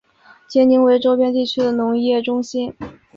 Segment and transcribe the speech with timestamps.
[0.47, 2.73] 杰宁为周边地区的农业中心。